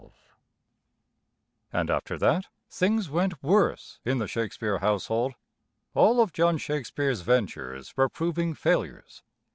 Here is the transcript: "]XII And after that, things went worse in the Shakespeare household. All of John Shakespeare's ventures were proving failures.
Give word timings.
"]XII 0.03 0.09
And 1.71 1.91
after 1.91 2.17
that, 2.17 2.47
things 2.71 3.07
went 3.07 3.43
worse 3.43 3.99
in 4.03 4.17
the 4.17 4.27
Shakespeare 4.27 4.79
household. 4.79 5.35
All 5.93 6.19
of 6.19 6.33
John 6.33 6.57
Shakespeare's 6.57 7.21
ventures 7.21 7.95
were 7.95 8.09
proving 8.09 8.55
failures. 8.55 9.21